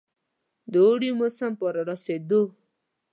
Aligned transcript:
د 0.71 0.73
اوړي 0.85 1.09
موسم 1.19 1.51
په 1.59 1.65
رارسېدو. 1.75 2.41